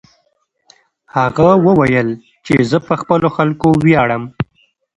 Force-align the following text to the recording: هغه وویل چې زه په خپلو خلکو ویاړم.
هغه 1.15 1.49
وویل 1.65 2.09
چې 2.45 2.53
زه 2.69 2.77
په 2.87 2.93
خپلو 3.01 3.27
خلکو 3.35 3.67
ویاړم. 3.83 4.23